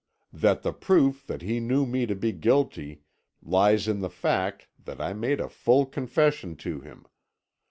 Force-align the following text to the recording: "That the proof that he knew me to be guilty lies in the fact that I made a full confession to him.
"That 0.33 0.63
the 0.63 0.73
proof 0.73 1.27
that 1.27 1.43
he 1.43 1.59
knew 1.59 1.85
me 1.85 2.07
to 2.07 2.15
be 2.15 2.31
guilty 2.31 3.03
lies 3.39 3.87
in 3.87 3.99
the 3.99 4.09
fact 4.09 4.67
that 4.83 4.99
I 4.99 5.13
made 5.13 5.39
a 5.39 5.47
full 5.47 5.85
confession 5.85 6.55
to 6.55 6.79
him. 6.79 7.05